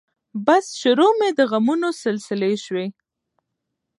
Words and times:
بس 0.45 0.65
شروع 0.81 1.11
مې 1.19 1.29
د 1.37 1.39
غمونو 1.51 1.89
سلسلې 2.03 2.53
شوې 2.65 2.87